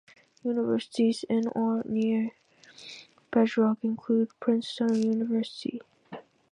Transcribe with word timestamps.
Universities 0.43 1.23
in 1.29 1.47
or 1.49 1.83
near 1.85 2.31
Bedrock 3.29 3.77
include 3.83 4.29
Prinstone 4.41 5.05
University. 5.05 5.79